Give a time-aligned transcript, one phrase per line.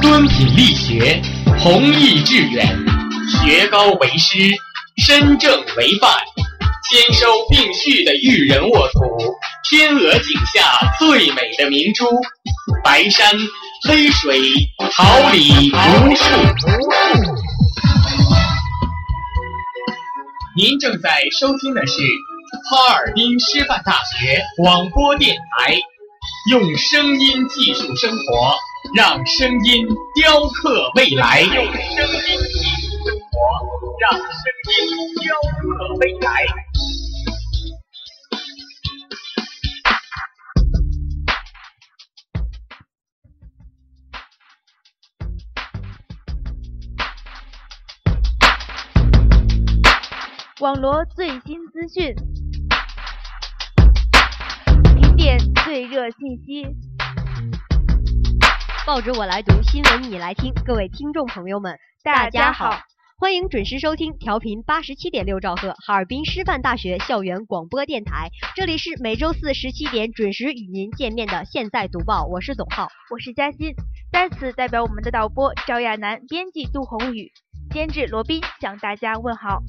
[0.00, 1.20] 敦品力学，
[1.58, 2.66] 弘毅致远，
[3.28, 4.38] 学高为师，
[4.96, 6.10] 身正为范，
[6.90, 9.00] 兼收并蓄的育人沃土，
[9.68, 10.62] 天鹅颈下
[10.98, 12.04] 最美的明珠，
[12.82, 13.28] 白山
[13.86, 14.40] 黑水，
[14.92, 16.24] 桃李无数。
[20.58, 21.08] 您正在
[21.38, 22.02] 收听的是
[22.68, 25.78] 哈尔滨师范大学广播电台，
[26.50, 28.56] 用声音技术生活，
[28.96, 29.86] 让声音
[30.16, 31.42] 雕刻未来。
[31.42, 33.38] 用声音技术生活，
[34.00, 34.26] 让声
[34.80, 36.44] 音雕刻未来。
[50.60, 52.12] 网罗最新资讯，
[54.96, 56.66] 评点最热信息。
[58.84, 60.52] 报纸我来读，新闻你来听。
[60.66, 62.76] 各位听众朋友们，大家好，
[63.20, 68.28] 欢迎准时收听调频八十七点六兆赫哈尔滨师范大学校园广播电台。
[68.56, 73.76] 这里是每周四十七点准时与您见面的现在读报，我是董浩，我是嘉欣，
[74.10, 77.30] 在此代表我们的导播赵亚楠、编辑杜宏宇、
[77.70, 79.62] 监制罗宾向大家问好。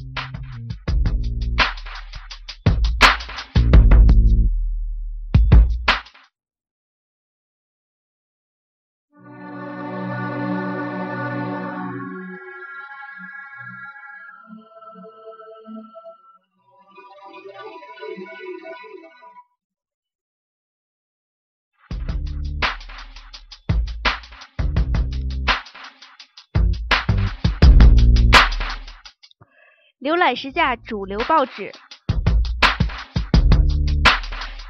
[29.99, 31.71] 浏览时下主流报纸，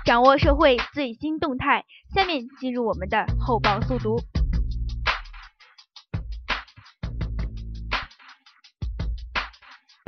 [0.04, 1.86] 掌握社会最新动态。
[2.14, 4.20] 下面进入我们的后报速读。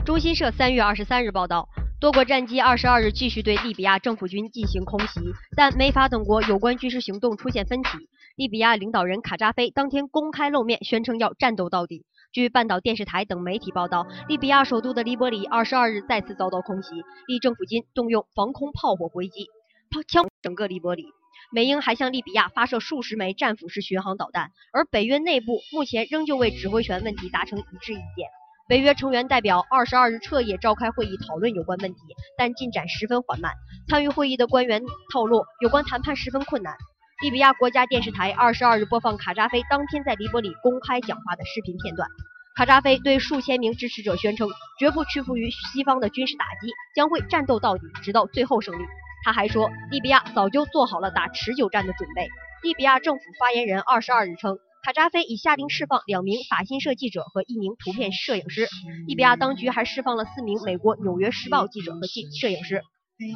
[0.04, 1.70] 中新社三月二十三日报道，
[2.02, 5.20] 多国战机二十二日继续对利比亚政府军进行空袭，
[5.56, 7.90] 但美法等国有关军事行动出现分歧。
[8.36, 12.04] 利比亚领导人卡扎菲当天公开露面，宣称要战斗到底。
[12.32, 16.96] 据半岛电视台等媒体报道，利比亚首都的黎波里二十二日再次遭到空袭，
[17.28, 19.46] 利政府军动用防空炮火回击，
[19.92, 21.06] 炮枪整个黎波里。
[21.52, 28.41] 美英还向利比亚发射数十枚战斧式巡航导弹，而北约内部目前仍旧为指挥权问题达成一致意见。
[28.72, 32.00] 北约成员代表二十二日彻夜召开会议讨论有关问题，
[32.38, 33.52] 但进展十分缓慢。
[33.90, 36.78] 参与会议的官员透露，有关谈判十分困难。
[37.22, 42.08] 利比亚国家电视台二十二日播放卡扎菲当天在黎波里公开讲话的视频片段。
[42.56, 44.48] 卡扎菲对数千名支持者宣称，
[44.80, 48.86] 绝不屈服于西方的军事打击，将会战斗到底，直到最后胜利。
[49.26, 52.30] 他还说，利比亚早就做好了打持久战的准备。
[52.64, 58.68] 利比亚政府发言人二十二日称，卡扎菲已下令释放两名法新社记者和一名图片摄影师。
[59.06, 62.82] 利比亚当局还释放了四名美国《纽约时报》记者和记摄影师。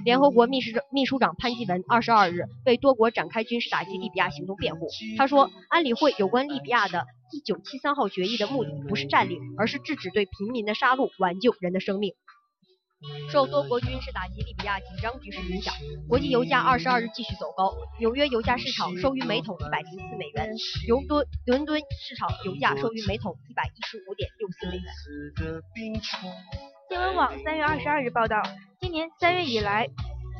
[0.03, 4.87] 联合国秘书秘书长潘基文二十二日为多国展开军事打击利比亚行动辩护。
[5.19, 12.13] 他说，安理会有关利比亚的一九七三号决议的目的不是占领，而是制止对平民的杀戮，挽救人的生命。
[13.29, 15.73] 受多国军事打击利比亚紧张局势影响，
[16.07, 17.73] 国际油价二十二日继续走高。
[17.99, 20.49] 纽约油价市场收于每桶一百零四美元，
[20.87, 26.01] 伦敦伦敦市场油价收于每桶一百一十五点六四美元。
[26.89, 28.41] 新闻网三月二十二日报道，
[28.79, 29.87] 今年三月以来，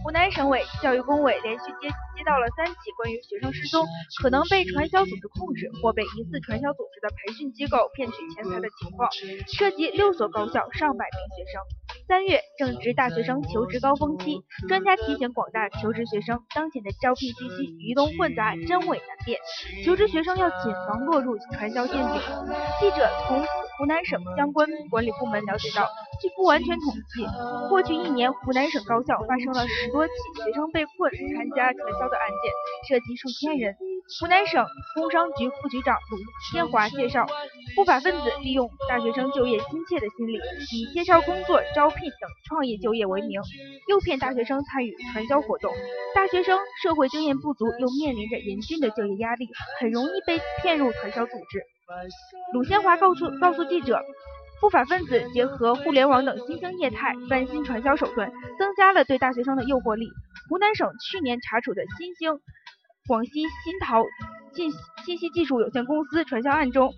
[0.03, 3.85] 湖南省委教育工委连续接接到了三起关于学生失踪、
[4.21, 9.09] 可能被传销组织控制或被疑似传销组织的培训机构骗取钱财的情况，
[9.47, 11.61] 涉及六所高校、上百名学生。
[12.07, 19.39] 三月正值大学生求职高峰期，专家提醒广大求职学生，当前的招聘信息鱼龙混杂、真伪难辨，
[19.83, 22.21] 求职学生要谨防落入传销陷阱。
[22.79, 23.43] 记者从
[23.77, 25.85] 湖南省相关管理部门了解到，
[26.22, 27.27] 据不完全统计，
[27.67, 30.13] 过去一年湖南省高校发生了十多起
[30.45, 32.53] 学生被困参加传销的案件，
[32.87, 33.75] 涉及数千人。
[34.19, 36.17] 湖南省工商局副局长鲁
[36.53, 37.25] 天华介绍，
[37.75, 40.39] 不法分子利用大学生就业心切的心理，
[40.71, 43.41] 以介绍工作、招聘等创业就业为名，
[43.89, 45.73] 诱骗大学生参与传销活动。
[46.13, 49.49] 大学生社会经验不足，又面临着严峻的就业压力，
[49.79, 51.74] 很容易被骗入传销组织。
[52.53, 54.02] 鲁先华告诉告诉记者，
[54.59, 60.09] 不法分子结合互联网等新兴业态，翻新传销手段，增加了对大学生的诱惑力。
[60.49, 62.40] 湖南省去年查处的新兴。
[63.08, 63.32] 广西
[63.64, 64.03] 新桃
[64.55, 64.72] 信
[65.05, 66.91] 信息技术有限公司传销案中，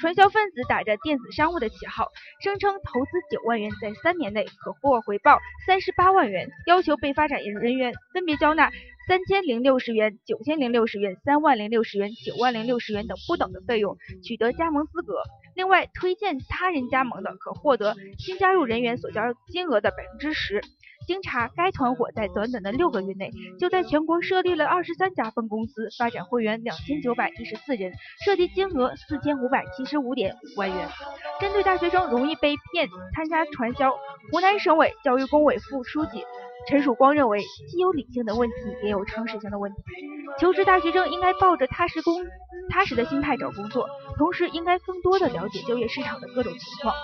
[0.00, 2.08] 传销分子打着电子商务的旗号，
[2.42, 8.72] 声称投资九万元在三年内可获回报三十八万元，要求被发展人员分别交纳
[9.08, 15.14] 三千零六十元、九千零六十元、三万零六十元、九万零六十元等不等的费用，取得加盟资格。
[15.54, 20.62] 另外，推荐他人加盟的，可获得新加入人员所交金额的百分之十。
[21.04, 27.92] 经查，该团伙在短短的六个月内，就在全国设立了二十三家分公司，发展会员两千九百一十四人，
[28.24, 30.88] 涉及金额四千五百七十五点五万元。
[31.40, 33.90] 针对大学生容易被骗参加传销，
[34.30, 36.24] 湖南省委教育工委副书记
[36.68, 38.54] 陈曙光认为，既有理性的问题，
[38.84, 39.78] 也有常识性的问题。
[40.38, 42.24] 求职大学生应该抱着踏实工
[42.70, 46.94] 踏实的心态找工作，同时应该更多的了解就业市场的各种情况。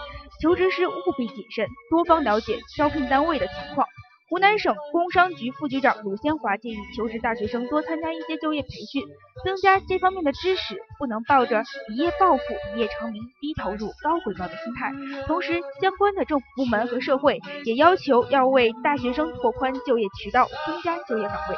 [0.40, 3.87] 求职时务必谨慎，多方了解招聘单位的情况。
[4.28, 9.02] 湖南省工商局副局长鲁先华建议求职大学生多参加一些就业培训，
[9.42, 12.42] 增加这方面的知识，不能抱着一夜暴富、
[12.75, 14.92] 一夜成名、低投入高回报的心态。
[15.26, 21.56] 同时，相关的政府部门和社会也要求要为大学生拓宽就业渠道，增加就业岗位。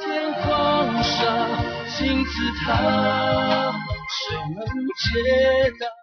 [0.00, 1.46] 天荒沙，
[1.88, 2.32] 金字
[2.64, 2.72] 塔，
[4.08, 6.01] 谁能解答？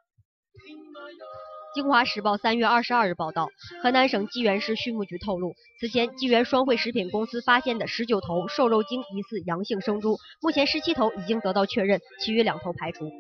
[1.75, 3.47] 京华时报三月二十二日报道，
[3.83, 13.11] 河南省济源市畜牧局透露，此前济源双汇食品公司发现的十九头瘦肉精疑似阳性生猪，目前十七头已经得到确认，其余两头排除。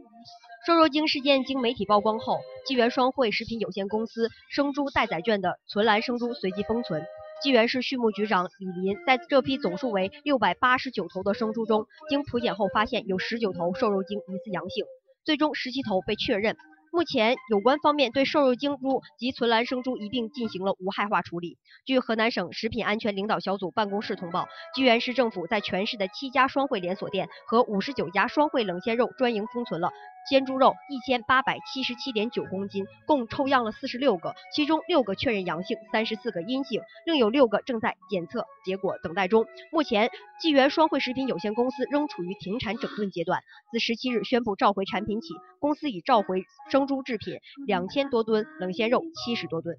[0.65, 7.05] 瘦肉精事件经媒体曝光后，济源双汇食品有限公司生猪待宰圈的存栏生猪随即封存。
[7.43, 14.85] 济源市畜牧局长李林在这批总数为六百八十九头的生猪中，经普检后发现有十九头瘦肉精疑似阳性，
[15.23, 16.57] 最终十七头被确认。
[16.91, 21.57] 目前，有关方面对瘦肉精猪及存栏生猪一并进行了无害化处理。
[21.85, 29.91] 据河南省食品安全领导小组办公室通报，济源市政府在全市的七家双汇连锁店和五十九家双汇冷鲜肉专营封存了。
[30.27, 39.45] 鲜猪肉一千八百七十七点九公斤，共抽样了四十六个，其中六个确认阳性，三十四个阴性，另有六个正在检测结果等待中。
[39.71, 43.41] 目前，济源双汇食品有限公司仍处于停产整顿阶段。
[43.71, 49.75] 自十七日宣布召回产品起，公司已召回生猪制品两千多吨，冷鲜肉七十多吨。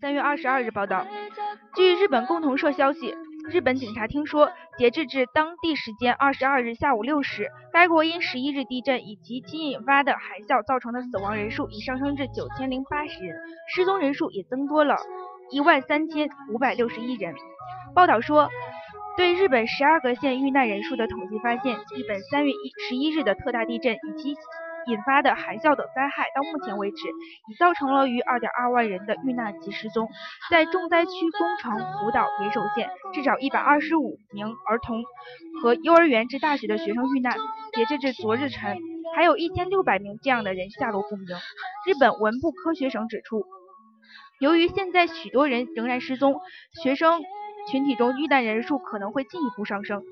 [0.00, 1.06] 三月二十二日报道，
[1.74, 3.14] 据日本共同社消息。
[3.50, 13.36] 日本警察厅说，截至至当地时间二十二日下午六时，该国因十一日地震以及其引发的海啸造成的死亡人数已上升至九千零八十人，
[13.74, 14.96] 失踪人数也增多了
[15.50, 17.34] 一万三千五百六十一人。
[17.94, 18.48] 报道说，
[19.16, 24.34] 对日本十二个县遇难人数的统计发现，日本三月一十一日的特大地震以及
[24.86, 26.96] 引发的海啸等灾害，到目前为止
[27.48, 30.08] 已造成了逾2.2万人的遇难及失踪。
[30.50, 35.02] 在重灾区宫城、福岛、岩手县，至少125名儿童
[35.62, 37.36] 和幼儿园至大学的学生遇难。
[37.72, 38.78] 截至至昨日晨，
[39.16, 41.26] 还有一千六百名这样的人下落不明。
[41.86, 43.44] 日本文部科学省指出，
[44.38, 46.40] 由于现在许多人仍然失踪，
[46.82, 47.22] 学生
[47.68, 50.04] 群体中遇难人数可能会进一步上升。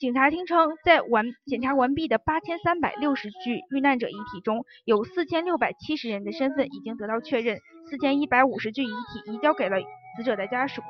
[0.00, 7.58] 警察厅称，在完检查完毕的八千三百六十具遇难者遗体中，有四千六百七十人的身份已经得到确认，
[7.90, 9.76] 四千一百五十具遗体移交给了
[10.16, 10.80] 死者的家属。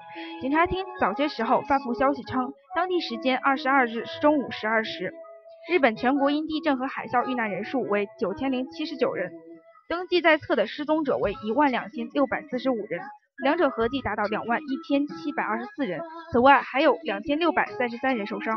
[0.41, 5.13] 警察厅早些时候发布消息称，当地时间二十二日中午十二时，
[5.69, 9.33] 日本全国因地震和海啸遇难人数为九千零七十九人，
[9.89, 13.01] 登记在册的失踪者为一万两千六百四十五人，
[13.43, 16.01] 两者合计达到两万一千七百二十四人。
[16.31, 18.57] 此外，还有两千六百三十三人受伤。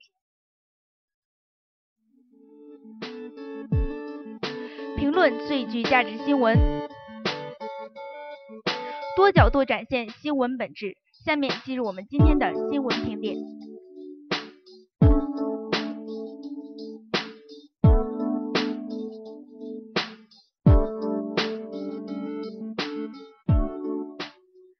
[5.21, 6.57] 论最具价值新闻，
[9.15, 10.97] 多角度展现新闻本质。
[11.23, 13.35] 下面进入我们今天的新闻评点。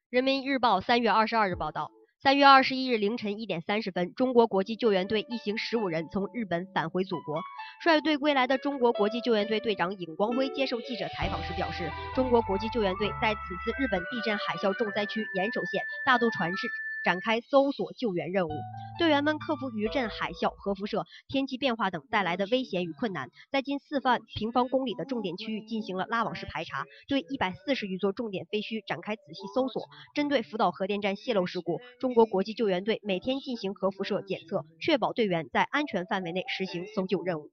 [0.10, 1.92] 人民日报三月二十二日报道。
[2.24, 7.42] 三月二十一日凌晨一点三十分，中国国际救援队一行十五人从日本返回祖国。
[7.84, 16.68] 率队归来的中国国际救援队队长尹光辉接受记者采访时表示，中国国际救援队在此次日本地震海啸重灾区岩手县大渡船市
[17.04, 18.52] 展开搜索救援任务。
[19.00, 29.84] 队员们克服余震、海啸、核辐射、天气变化等带来的危险与困难，在近四万平方公里的重点区域进行了拉网式排查，对一百四十余座重点废墟展开仔细搜索。
[30.14, 37.50] 针对福岛核电站泄漏事故，中国国际救援队每天进行核辐射检测，确保队员在安全范围内实行搜救任务。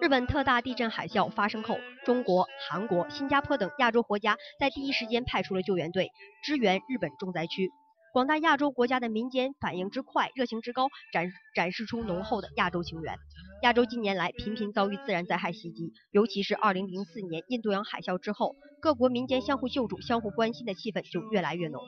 [0.00, 6.10] 日本特大地震海啸发生后，中国、韩国、新加坡等亚洲国家在第一时间派出了救援队
[6.42, 7.74] 支援日本重灾区。
[8.12, 13.14] 广大亚洲国家的民间反应之快、热情之高，展展示出浓厚的亚洲情缘。
[13.62, 21.80] 亚洲近年来频频遭遇自然灾害袭击，尤其是2004年印度洋海啸之后，各国民间相互救助、相互关心的气氛就越来越浓。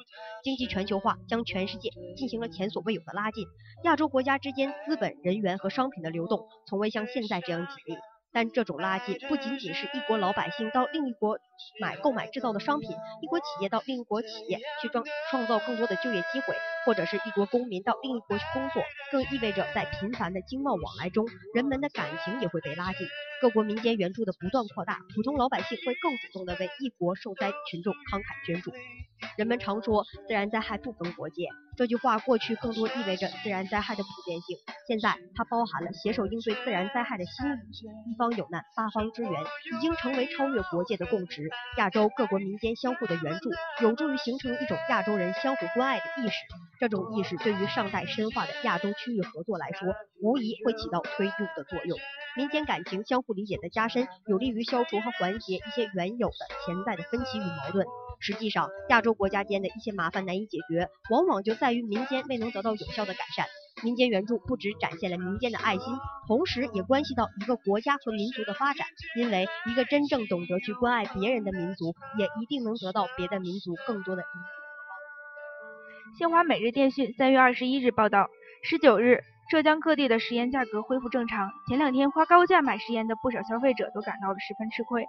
[0.45, 3.45] 经济全球化将全世界进行了前所未有的拉近，
[3.83, 7.97] 亚洲国家之间资本、人员和商品的流动从未像现在这样紧密。
[8.33, 11.39] 但这种垃圾不仅仅是一国老百姓到另一国
[11.81, 16.55] 买购买制造的商品，一国企业到另一国企业去创创造更多的就业机会，
[16.87, 23.07] 或者是一国公民到另一国去工作，更意味着在频繁的经贸往来中，人们的感情也会被拉近。
[23.43, 28.71] 各国民间援助的不断扩大，普通老百姓会更主动地为一国受灾群众慷慨捐助。
[29.37, 34.57] 人们常说自然灾害不分国界，这句话过去更多意味着自然灾害的普遍性，
[34.87, 38.13] 现在它包含了携手应对自然灾害的心语。
[38.13, 41.51] 一方有难，八方支援，已经成为超越国界的共识。
[41.79, 43.51] 亚洲各国民间相互的援助，
[43.83, 46.35] 有助于形成一种亚洲人相互关爱的意识。
[46.79, 51.99] 这种意识对于尚待深化的亚洲区域合作来说，无疑会起到推动的作用。
[52.35, 57.87] 民间感情相互理解的加深，有利于消除和缓解一些原有的潜在的分歧与矛盾。
[58.21, 63.47] 实际上，亚洲国家间的一些麻烦难以解决，往往就在于民间未能得到有效的改善。
[63.83, 65.95] 民间援助不只展现了民间的爱心，
[66.29, 68.87] 同时也关系到一个国家和民族的发展。
[69.17, 74.23] 因为一个真正懂得去关爱别人的民族，也一定能得到别的民族更多的。
[76.17, 78.31] 新华每日电讯三月二十一日报道，
[78.63, 79.25] 十九日。
[79.53, 81.51] 浙江各地的食盐价格恢复正常。
[81.69, 85.05] 前两天花高价买食盐的不少消费者都感到了十分吃亏。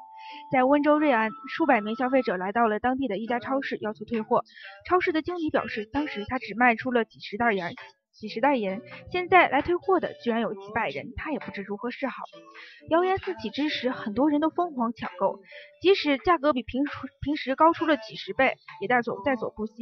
[0.51, 4.43] 在温州瑞安，数百名消费者来到了当地的一家超市，要求退货。
[4.85, 7.73] 超市的经理表示，当时他只卖出了几十袋盐，
[8.13, 12.13] 几十袋盐，现在来退货的居然有几百人，他也不知如何是好。
[12.89, 15.39] 谣言四起之时，很多人都疯狂抢购，
[15.81, 16.91] 即使价格比平时
[17.21, 19.73] 平时高出了几十倍，也在所在所不惜。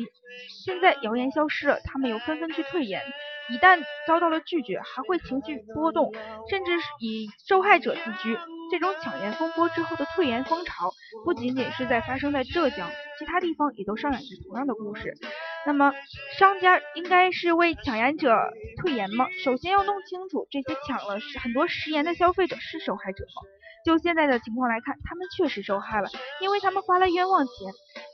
[0.65, 3.01] 现在谣言消失了，他们又纷纷去退盐。
[3.49, 6.13] 一旦遭到了拒绝，还会情绪波动，
[6.49, 8.37] 甚至是以受害者自居。
[8.71, 10.91] 这种抢盐风波之后的退盐风潮，
[11.25, 15.17] 不仅仅是在发生在浙江，其他地方也都上演着同样的故事。
[15.65, 15.93] 那么，
[16.37, 18.35] 商家应该是为抢盐者
[18.81, 19.27] 退盐吗？
[19.43, 23.47] 首先要弄清楚，这些抢了很多食盐的消费者是受害者吗？
[23.85, 27.53] 就现在的情况来看，他们确实受害了，因为他们花了冤枉钱。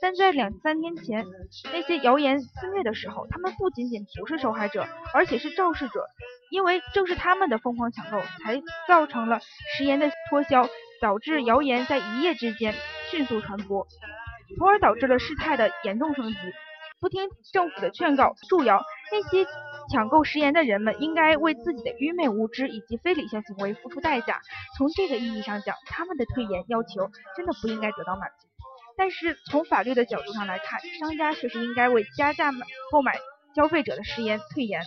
[0.00, 1.24] 但在两三天前
[1.72, 6.06] 那些谣言肆虐的时候，他们不仅仅不是受害者，而且是肇事者，
[6.50, 9.40] 因为正是他们的疯狂抢购，才造成了
[9.76, 10.68] 食盐的脱销，
[11.00, 12.74] 导致谣言在一夜之间
[13.10, 13.86] 迅速传播，
[14.58, 16.36] 从而导致了事态的严重升级。
[17.00, 19.46] 不听政府的劝告，助谣那些。
[19.90, 24.42] 抢购食盐的人们应该为自己的愚昧无知以及非理性行为付出代价。
[24.76, 28.48] 从这个意义上讲，他们的退盐要求真的不应该得到满足。
[28.98, 33.18] 但是从法律的角度上来看，商家确实应该为加价买购买
[33.56, 34.82] 消费者的食盐退盐，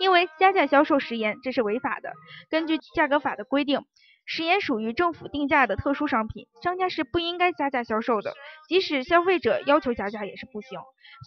[0.00, 2.12] 因为加价销售食盐这是违法的。
[2.50, 3.86] 根据价格法的规定。
[4.30, 8.34] 食盐属于政府定价的特殊商品，商家是不应该加价销售的，
[8.68, 10.78] 即使消费者要求加价也是不行。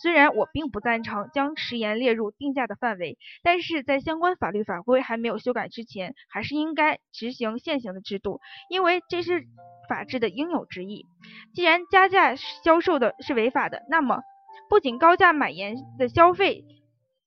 [0.04, 8.40] 虽然我并不赞成将食盐列入定价的范围，但是在相关法律法规还没有修改之前，还是应该执行现行的制度，
[8.70, 9.48] 因为这是
[9.90, 11.08] 法治的应有之义。
[11.56, 14.22] 既然加价销售的是违法的，那么
[14.70, 16.66] 不仅高价买盐的消费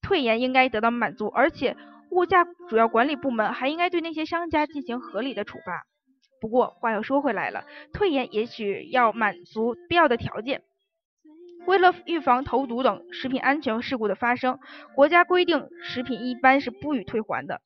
[0.01, 1.77] 退盐应该得到满足，而且。
[2.15, 5.85] 物价主要管理部门还应该对那些商家进行合理的处罚。
[6.41, 10.63] 不过话又说回来了，退盐也许要满足必要的条件。
[11.67, 14.61] 为了预防投毒等食品安全事故的发生，
[14.95, 17.61] 国家规定食品一般是不予退还的。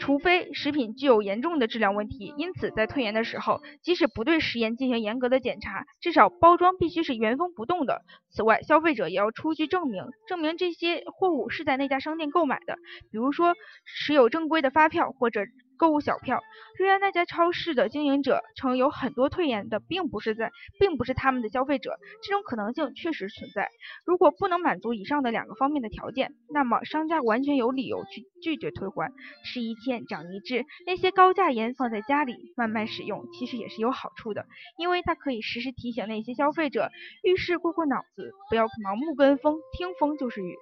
[0.00, 8.02] 除非食品具有严重的质量问题，因此在退盐的时候，即使不对食盐进行严格的检查，至少包装必须是原封不动的。
[8.30, 12.76] 此外，消费者也要出具证明，证明这些货物是在那家商店购买的，
[13.10, 15.42] 比如说持有正规的发票或者
[15.80, 16.42] 购物小票。
[16.78, 21.98] 瑞安那家超市的经营者称，有很多退延的并不是在，并不是他们的消费者。
[22.22, 23.70] 这种可能性确实存在。
[24.04, 29.10] 如果不能满足以上的两个方面的条件，那么商家完全有理由去拒绝退还。
[29.42, 34.44] 吃一堑长一智，那些高价盐放在家里慢慢使用，其实也是有好处的，
[34.76, 36.90] 因为它可以时时提醒那些消费者
[37.22, 40.54] 遇事过过脑子，不要盲目跟风，听风就是雨。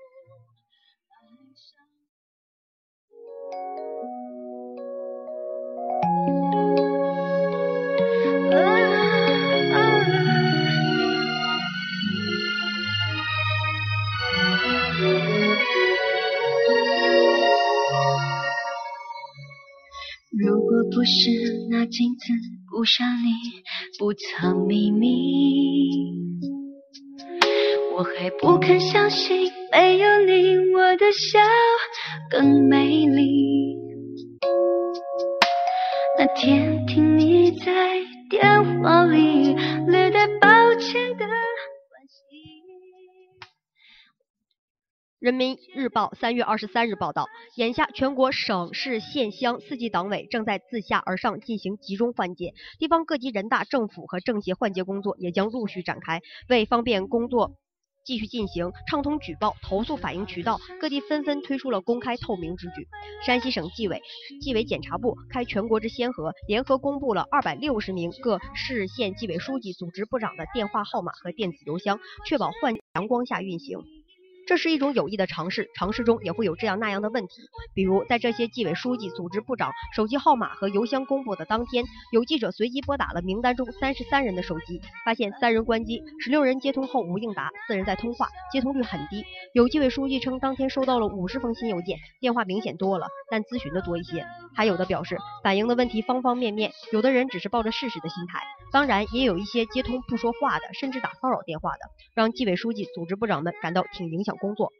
[21.08, 22.24] 是那镜子
[22.70, 23.32] 不像你，
[23.98, 25.08] 不藏秘密，
[27.96, 31.38] 我还不肯相信没有你，我的笑
[32.30, 33.74] 更美丽。
[36.18, 36.77] 那天
[45.28, 56.22] 人民日报三月二十三日报道，眼下全国省市县乡四级党委正在自下而上进行集中换届，地方各级人大、政府和政协换届工作也将陆续展开。
[56.48, 57.52] 为方便工作
[58.06, 62.88] 继续进行，畅通举报、投诉反映渠道，各地纷纷推出了公开透明之举。
[63.22, 64.00] 山西省纪委、
[64.40, 73.78] 纪委检察部开全国之先河，联合公布了二百六十名各市县纪委书记、组织部长的电话号码和电子邮箱，确保换阳光下运行。
[74.48, 77.42] 这是一种有益的尝试，尝试中也会有这样那样的问题，
[77.74, 89.22] 比如在这些纪委书记、组织部长手机号码和邮箱公布的当天，有记者随机拨打了名单中三十三人的手机，发现三人关机，十六人接通后无应答，四人在通话，接通率很低。
[89.52, 94.24] 有纪委书记称，当天收到了五十封新邮件，电话明显多了，但咨询的多一些。
[94.56, 98.40] 还有的表示，反映的问题方方面面，有的人只是抱着试试的心态，
[98.72, 101.80] 当然也有一些接通不说话的，甚至打骚扰电话的，
[102.14, 104.72] 让纪委书记、组织部长们感到挺影响工作。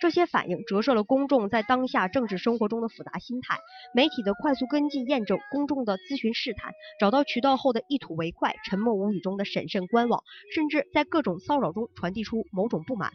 [0.00, 3.58] 这些反应折射了公众在当下政治生活中的复杂心态。
[3.92, 10.22] 媒体的快速跟进验证，公众的咨询试探，找到渠道后的一吐为快，沉默无语中的审慎观望，
[10.54, 13.12] 甚至在各种骚扰中传递出某种不满。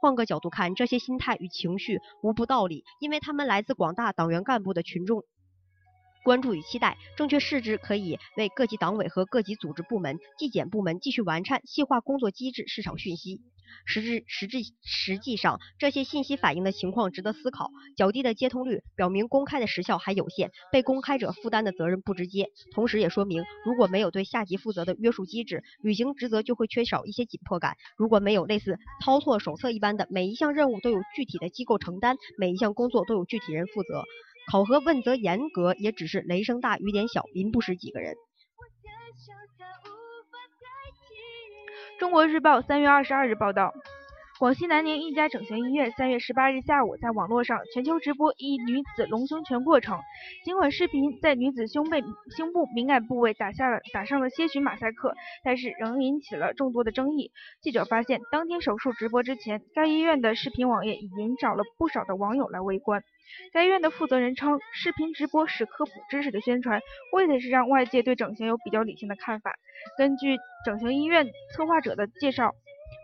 [0.00, 5.24] 换个角度看，这些心态与情绪无不道理，因为他们来自广大党员干部的群众。
[6.22, 13.40] 关注与期待，正确试之可以为各级党委和各级组织部门、纪检部门继续完善、细化工作机制、市场讯息。
[13.86, 17.70] 实质实质实际上，这些信息反映的情况值得思考。
[17.96, 27.76] 较低的接通率表明公开的时效还有限，被公开者负担的责任不直接，同时也说明如果没有对下级负责的约束机制，履行职责就会缺少一些紧迫感。
[27.96, 34.04] 如果没有类似操作手册一般的每一项任务都有具体的机构承担，每一项工作都有具体人负责，
[34.48, 38.14] 考核问责严格，也只是雷声大雨点小，民不识几个人。
[41.98, 43.72] 中国日报三月二十二日报道，
[44.40, 50.00] 广西南宁一家整形医院三月十八日下午在网络上全球直播一女子隆胸全过程。
[50.46, 52.02] 尽管视频在女子胸背、
[52.38, 57.32] 胸部敏感部位打下了打上了些许马赛克，但是仍引起了众多的争议。
[57.60, 63.04] 记者发现，当天手术直播之前，该医院的视频网页已引找了不少的网友来围观。
[63.52, 66.80] 该院的负责人称，视频直播是科普知识的宣传，
[67.12, 69.54] 为的是让外界对整形有比较理性的看法。
[69.98, 72.54] 根据整形医院策划者的介绍，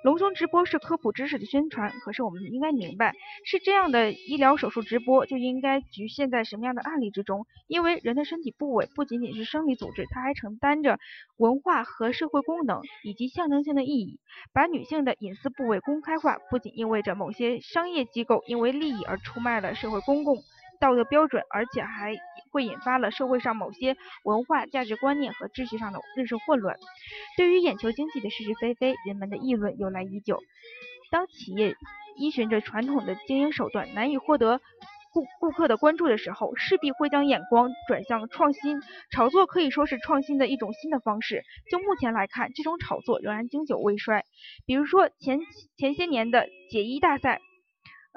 [0.07, 1.90] 隆胸直播是科普知识的宣传。
[2.05, 7.45] 可是我们应该明白，是这样的医疗手术直播就应该局限在什么样的案例之中？
[7.66, 11.01] 因为人的身体部位不仅仅是生理组织，它还承担着
[11.38, 14.21] 文化和社会功能以及象征性的意义。
[14.53, 20.37] 把女性的隐私部位公开化，不仅意味着某些商业机构因为利益而出卖了社会公共
[20.81, 22.15] 道德标准，而且还
[22.53, 26.77] 会引发了社会上某些文化价值观念和秩序上的认识混乱。
[27.37, 30.41] 对于眼球经济的是是非非，人们的议论由来已久。
[31.11, 31.75] 当企业
[32.17, 34.61] 依循着传统的经营手段，难以获得
[35.12, 38.81] 顾顾客的关注的时候，势必会将眼光转向创新。
[39.11, 41.43] 炒作可以说是创新的一种新的方式。
[41.71, 44.25] 就目前来看，这种炒作仍然经久未衰。
[44.67, 45.41] 比如说前
[45.77, 47.41] 前些年的解衣大赛。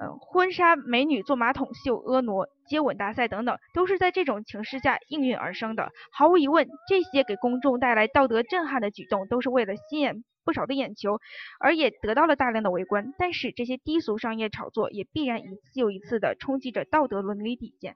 [0.02, 5.92] 嗯，婚纱美女坐马桶秀、婀娜接吻大赛等等，都是在这种情势下应运而生的。
[6.14, 11.20] 毫无疑问，这些给公众带来道德震撼的举动，都是为了吸引不少的眼球，
[11.60, 13.14] 而也得到了大量的围观。
[13.18, 17.96] 但是，这些低俗商业炒作也必然一次又一次地冲击着道德伦理底线。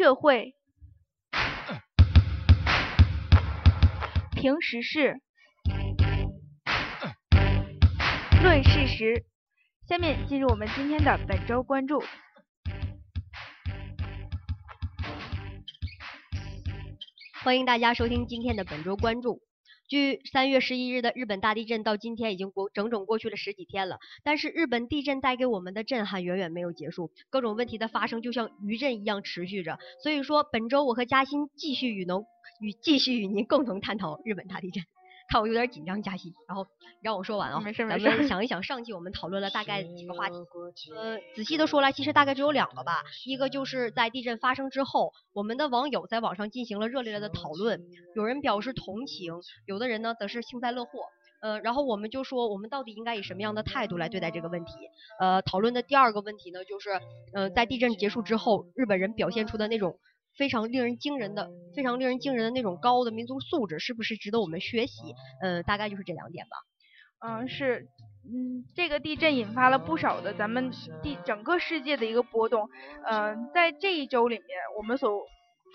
[0.00, 0.54] 社会，
[4.34, 5.20] 评时事，
[8.42, 9.26] 论事实。
[9.86, 12.02] 下面进入我们今天的本周关注。
[17.44, 19.42] 欢迎大家收听今天的本周关注。
[19.88, 29.78] 距三月十一日的日本大地震到今天已经过整整过去了十几天了，但是日本地震带给我们的震撼远远没有结束，各种问题的发生就像余震一样持续着。
[30.02, 32.24] 所以说，本周我和嘉欣继续与能
[32.60, 34.84] 与继续与您共同探讨日本大地震。
[35.30, 36.66] 看我有点紧张，嘉欣，然后
[37.02, 37.60] 让我说完啊。
[37.60, 38.04] 没事没事。
[38.04, 40.34] 咱们想一想，上期我们讨论了大概几个话题，
[40.96, 43.04] 呃，仔细的说来，其实大概只有两个吧。
[43.24, 47.80] 一个就是在地震发生之后，我们的网友在网上进行了热烈的讨论，
[48.16, 49.34] 有人表示同情，
[49.66, 50.98] 有的人呢则是幸灾乐祸。
[51.42, 54.72] 呃，然后我们就说，我们到底应该以什么样的态度来对待这个问题？
[55.20, 56.90] 呃，讨论的第二个问题呢，就是，
[57.32, 59.96] 呃，在地震结束之后，日本人表现出的那种。
[60.36, 65.14] 非常令人惊人的，非常令人惊人的那种高的民族素质，是不是值得我们学习？
[65.42, 66.56] 呃，大概就是这两点吧。
[67.22, 67.86] 嗯，是，
[68.24, 70.70] 嗯，这个地震引发了不少的咱们
[71.02, 72.68] 地整个世界的一个波动。
[73.06, 74.46] 嗯，在这一周里面，
[74.78, 75.10] 我们所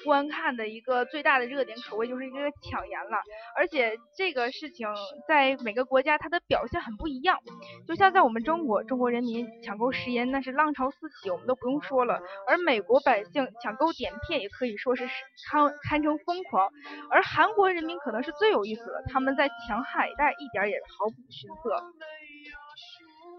[0.04, 3.18] 观看的一个最大的热点，可谓就是一个抢盐了。
[3.56, 4.88] 而且这个事情
[5.28, 7.40] 在每个国家它的表现很不一样。
[7.88, 12.20] 就像在我们中国，中国人民抢购食盐那是浪潮四起，我们都不用说了。
[12.48, 15.08] 而美国百姓抢购碘片也可以说是
[15.50, 16.70] 堪堪称疯狂。
[17.10, 21.84] 而韩国人民可能是最有意思的，他们在抢海带一点也毫不逊色。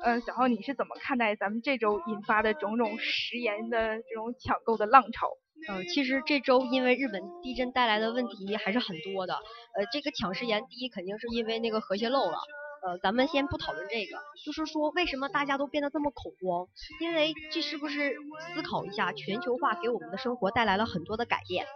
[0.03, 5.31] 嗯，小浩，你是怎么看待咱们这周引发的种种食盐的这种抢购的浪潮？
[5.69, 9.35] 呃，其实这周因为日本地震带来的问题还是很多的。
[9.35, 12.39] 呃，这个抢食盐，第一肯定是因为那个核泄漏了。
[12.87, 16.69] 呃，咱们先不讨论这个，就是说为什么大家都变得这么恐慌？
[17.01, 18.15] 因为这是不是
[18.55, 21.67] 思考一下，全球化给我们的生活带来了很多的改变？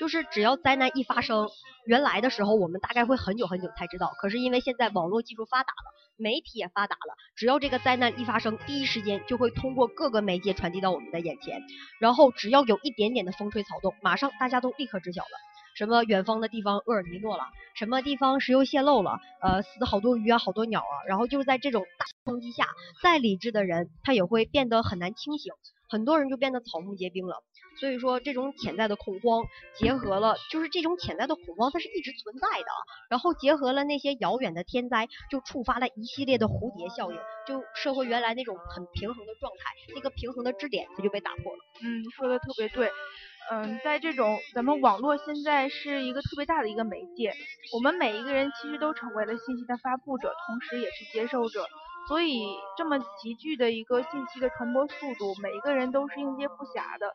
[0.00, 1.46] 就是只要灾难一发生，
[1.84, 6.00] 原来的时候我们大概会很久很久才知道，可是因为现在网络技术发达了。
[6.16, 11.62] 媒体也发达了，只要这个灾难一发生，第一时间就会通过各个媒介传递到我们的眼前。
[11.98, 15.28] 然后只要有一点点的风吹草动，马上大家都立刻知晓了。
[15.74, 21.04] 什么远方的地方厄尔尼诺了，什么地方石油泄漏了，呃，死好多鱼啊，好多鸟啊。
[21.06, 22.68] 然后就是在这种大冲击下，
[23.02, 25.52] 再理智的人他也会变得很难清醒，
[25.88, 27.42] 很多人就变得草木皆兵了。
[27.80, 29.42] 所以说，这种潜在的恐慌，
[29.74, 32.66] 结合了就是这种潜在的恐慌，它是一直存在的。
[33.08, 41.58] 然后结合了那些遥远的天灾，就触发了一系列的蝴蝶效应，就社会原来那种很平衡的状态，那个平衡的支点，它就被打破了。
[41.82, 42.92] 嗯，说的特别对。
[43.50, 47.32] 嗯，在这种咱们网络现在是一个特别大的一个媒介，
[47.72, 51.66] 我们每一个人其实都成为了信息的发布者，同时也是接受者。
[52.10, 52.42] 所以
[52.76, 57.14] 这么急剧的一个信息的传播速度，每一个人都是应接不暇的。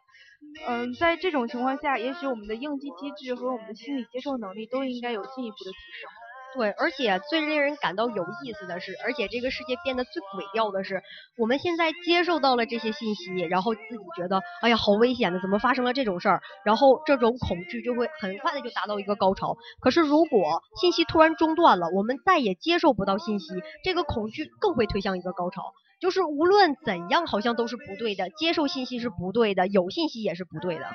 [0.65, 6.09] 嗯，在这种情况下，也许我们的应激机制和我们的心理接受能力都应该有进一步的提升。
[6.55, 11.03] 对，而且最令人感到有意思的是，而且这个世界变得最诡调的是，
[11.37, 16.41] 我们现在接受到了这些信息，然后自己觉得，哎呀，好危险的，怎么发生了这种事儿？
[16.63, 19.57] 然后这种恐惧就会很快的就达到一个高潮。
[19.81, 25.73] 可是如果信息突然中断了，我们再也接受不到信息，这个恐惧更会推向一个高潮。
[25.99, 30.85] 就是无论怎样，好像都是不对的，接受信息是不对的，有信息也是不对的。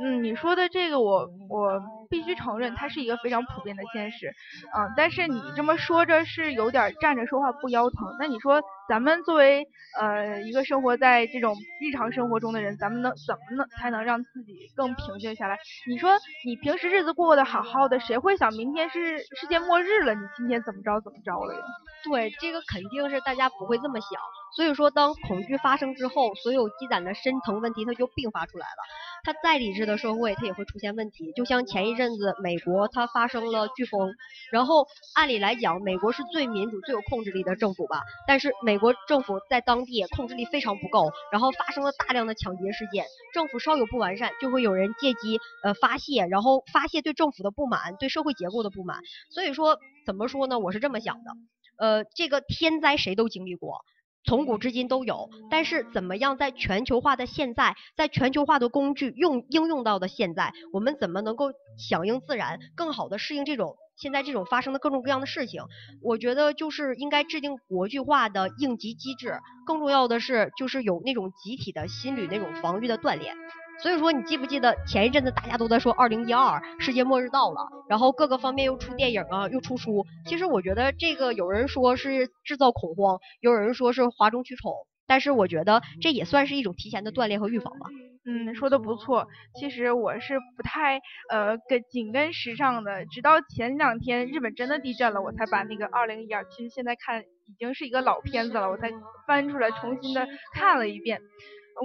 [0.00, 4.28] 嗯，你说的这个我我必须承认，它是一个非常普遍的现实，
[4.76, 8.16] 嗯，但是你这么说着是有点站着说话不腰疼。
[8.18, 9.66] 那你说咱们作为
[10.00, 15.58] 呃一个生活在这种日常生活中的人，咱们能怎么能才能让自己更平静下来？
[15.86, 16.12] 你说
[16.46, 21.60] 你平时日子过得好好的，谁会想明天是世界末日了，你今天怎么着怎么着了呀？
[22.02, 24.10] 对，这个肯定是大家不会这么想。
[24.56, 28.82] 所以说，当恐惧发生之后，所有积攒的深层问题它就并发出来了。
[29.22, 31.32] 它再理智的社会，它也会出现问题。
[31.36, 34.14] 就像前一阵子美国它发生了飓风，
[34.50, 38.00] 然后按理来讲，美国是最民主、最有控制力的政府吧？
[38.26, 43.06] 但是美美国政府在当地控制力非常不够，然后发生了大量的抢劫事件。
[43.34, 49.00] 政府稍有不完善，就会有人借机呃发泄，然后发泄对政府的不满、对社会结构的不满。
[49.30, 50.60] 所以说，怎么说呢？
[50.60, 51.32] 我是这么想的，
[51.76, 53.80] 呃，这个天灾谁都经历过。
[54.24, 61.46] 从古至今都有，但是怎么样在全球化的现在，在全球化的工具用应用到的现在，我们怎么能够
[61.78, 65.64] 响应自然，更好的适应这种现在这种发生的各种各样的事情？
[66.00, 73.34] 我觉得就是应该制定国际化的应急机制，更重要的是就是有那种集体的心理那种防御的锻炼。
[73.80, 80.04] 所以说，你记不记得前一阵子大家都在说二零一二世界末日到了，然后各个方面又出电影啊，又出书。
[80.26, 84.72] 其实我觉得这个有人说是制造恐慌，有人说是哗众取宠，
[85.08, 87.88] 但是我觉得这也算是一种提前的锻炼和预防吧。
[88.30, 89.26] 嗯，说的不错。
[89.58, 98.90] 其实我是不太呃跟紧跟时尚的，直到前两天日本真的地震了，我才把那个二零一二，其实现在看已经是一个老片子了，我才
[99.26, 101.22] 翻出来重新的看了一遍。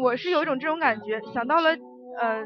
[0.02, 1.70] 我是有一种这种感觉，想到了，
[2.20, 2.44] 呃，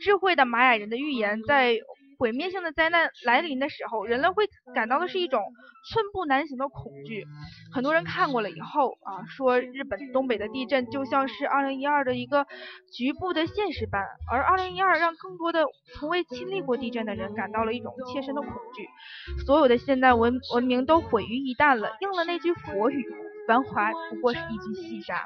[0.00, 1.76] 智慧的玛雅人的预言，在
[2.24, 5.42] 毁灭性的灾难来临的时候，人类会感到的是一种
[5.90, 7.26] 寸步难行的恐惧。
[7.70, 12.46] 很多人看过了以后啊，说日本东北的地震就像是二零一二的一个
[12.90, 15.66] 局部的现实般，而二零一二让更多的
[15.98, 18.88] 从未亲历过地震的人感到了一种切身的恐惧。
[19.44, 23.04] 所有的现代文文明都毁于一旦了，应了那句佛语。
[23.46, 25.22] 繁华不过是一具细沙，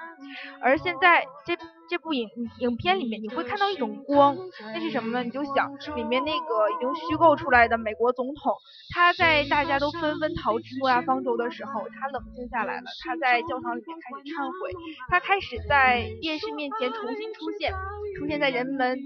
[0.60, 1.56] 而现在这
[1.88, 2.28] 这部影
[2.60, 4.36] 影片里面，你会看到一种光，
[4.74, 5.22] 那是什么呢？
[5.22, 8.52] 你就想里面那个已经虚构出来的美国总统，
[8.94, 14.72] 他在大家都纷纷逃至诺亚方舟的时候，他冷静下来了，他在教堂里面开始忏悔，
[15.08, 17.72] 他开始在电视面前重新出现，
[18.18, 18.98] 出现在人们。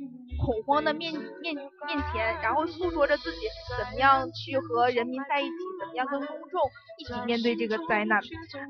[0.44, 3.46] 恐慌的面面面前，然后诉说着自己
[3.78, 6.60] 怎么样去和人民在一起，怎么样跟公众
[6.98, 8.18] 一起面对这个灾难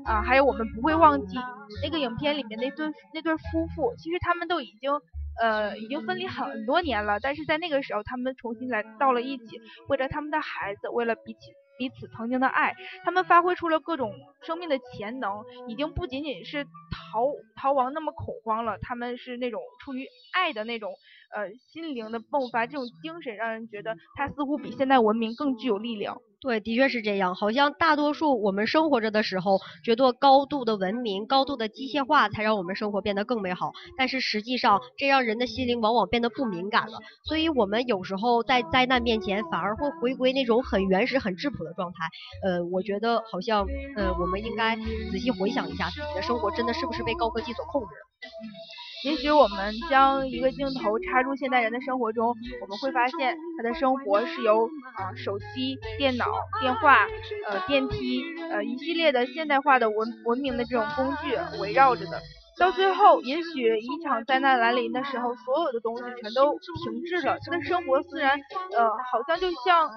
[0.05, 0.21] 啊！
[0.21, 1.35] 还有我们不会忘记
[1.81, 4.91] 那个影片里面那对那对夫妇，其实他们都已经
[5.41, 11.39] 呃已经分离很多年了，但是在那个时候他们重新来到了一起，为了他们的孩子，为了彼此
[11.79, 20.93] 彼此曾经的爱，他们发挥出了各种生命的潜能，已经不仅仅是逃逃亡那么恐慌了，他们是那种出于爱的那种。
[21.35, 26.21] 呃，心灵的迸发，这种精神让人觉得它似乎比现代文明更具有力量。
[26.43, 27.35] 对，的确是这样。
[27.35, 33.71] 好像大多数我们生活着的时候，觉得高度的文明、高度的机械化才让我们生活变得更美好。
[33.97, 36.99] 但是实际上，这让人的心灵往往变得不敏感了。
[37.25, 41.97] 所以，我们有时候在灾难面前，反而会回归那种很原始、很质朴的状态。
[42.45, 47.87] 呃，我觉得好像，呃，我们应该仔细回想一下自己的生活，真的是不是被高科技所控制？
[49.05, 56.25] 也许我们将一个镜头插入现代人的生活中，我们会发现他的生活是由啊手机、电脑、
[56.61, 57.07] 电话、
[57.49, 62.21] 呃电梯、呃一系列的现代化的文文明的这种工具围绕着的。
[62.59, 68.39] 到最后，也许一场灾难来临的时候，所有的东西全都停滞了，他的生活自然
[68.77, 69.89] 呃好像就像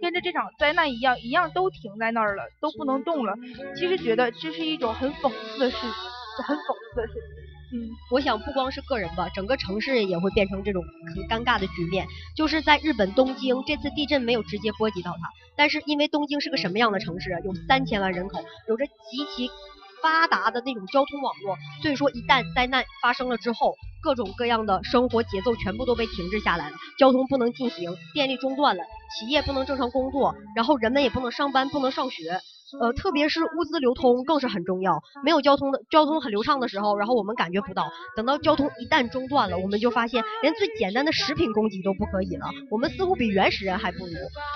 [0.00, 3.34] 跟着这场灾难一样，一样都停在那儿了，都不能动了。
[3.76, 5.76] 其实觉得这是一种很讽刺的事，
[6.46, 7.37] 很讽刺的事情。
[7.70, 10.82] 嗯，我想不光是个人吧，整个城市也会变成这种
[11.14, 12.06] 很尴尬的局面。
[12.34, 17.40] 就是在日本东京，这次地震没有直接波及到它，但是因为东京是个什么样的城市啊？
[17.44, 19.50] 有三千万人口，有着极其
[20.02, 28.82] 发达的那种交通网络，所以说一旦灾难发生了之后，各种各样的生活节奏全部都被停滞下来了，交通不能进行，电力中断了，
[29.18, 32.40] 企业不能正常工作，然后人们也不能上班，不能上学。
[32.80, 35.02] 呃，特别是物资流通更是很重要。
[35.24, 37.90] 没有交通的交通很流畅的时候，然后我们感觉不到。
[38.16, 42.46] 等到交通一旦中断了，我们就发现连最简单的食品供给都不可以了。
[42.70, 44.12] 我们似乎比原始人还不如。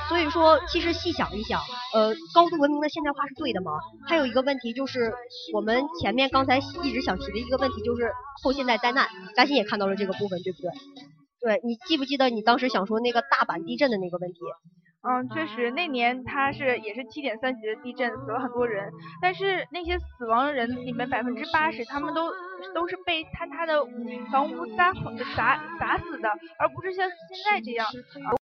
[0.08, 1.60] 所以说，其实细想一想，
[1.94, 3.72] 呃，高度文明的现代化是对的吗？
[4.06, 5.12] 还有一个问题就是，
[5.54, 9.08] 我们前面刚才一直想提的一个问题就是后现代灾难。
[9.34, 10.70] 嘉欣也看到了这个部分，对不对？
[11.40, 14.38] 对你记不记得你当时想说那个大阪地震的那个问题？
[15.02, 22.30] 嗯，确实，那年它是也是七点三级的地震，死了很多人，但是那些死亡人里面百分之八十，他们都
[22.72, 23.84] 都是被坍塌的
[24.30, 24.92] 房屋砸
[25.36, 27.86] 砸砸死的，而不是像现在这样。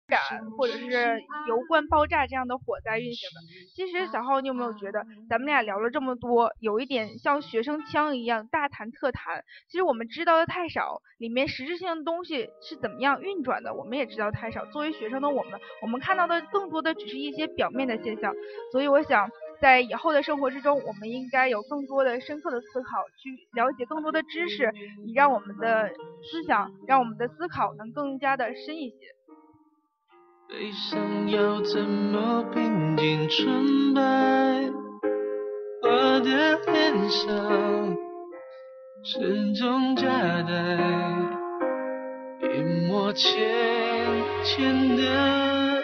[0.09, 3.41] 燃或者是油罐爆炸这样的火灾运行的。
[3.75, 9.43] 其实小浩，你有没有觉得咱们俩聊了这么多，有一点像学生腔一样大谈特谈？
[9.69, 14.65] 其实我们知道的太少，里面实质性的东西是怎么样运转的，我们也知道太少。
[14.65, 18.33] 作为学生的我们，我们看到的更多的只是一些表面的现象。
[18.71, 19.29] 所以我想，
[19.61, 24.71] 在以后的生活之中，我们应该有更多的深刻的思考，去了解更多的知识，
[25.05, 25.89] 以让我们的
[26.23, 28.95] 思想，让我们的思考能更加的深一些。
[30.49, 34.01] 悲伤要怎么平静纯白？
[35.83, 37.95] 我的脸上
[39.03, 40.07] 始终夹
[40.41, 40.75] 带
[42.41, 43.31] 一抹浅
[44.43, 45.83] 浅的。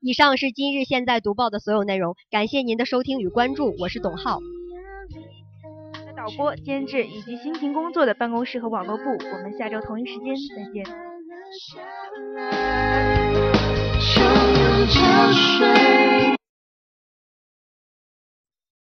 [0.00, 4.40] 以上是今日现在读报的所有内容，感谢您的收听与关注，我是董浩。
[6.16, 11.09] 导播、监制以及辛勤工作的办公室和网络部，我们下周同一时间再见。
[11.52, 11.80] 下
[12.36, 13.16] 来
[13.98, 16.39] 汹涌潮水